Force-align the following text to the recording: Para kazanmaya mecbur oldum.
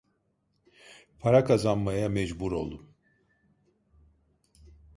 Para 1.19 1.43
kazanmaya 1.43 2.09
mecbur 2.09 2.51
oldum. 2.51 2.85